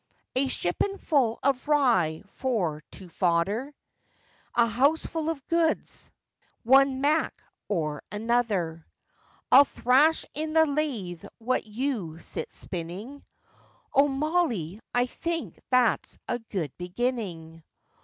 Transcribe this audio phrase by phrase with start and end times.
[0.33, 3.71] 'A shippen full of rye for to fother,
[4.55, 6.11] A house full of goods,
[6.63, 8.83] one mack or another;
[9.51, 13.23] I'll thrash in the lathe while you sit spinning,
[13.93, 17.61] O, Molly, I think that's a good beginning.